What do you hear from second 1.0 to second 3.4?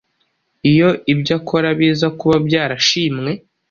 ibyo akora biza kuba byarashimwe!